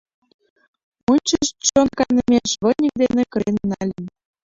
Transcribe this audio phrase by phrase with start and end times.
[1.11, 4.05] Ончыч чон канымеш выньык дене кырен нальым.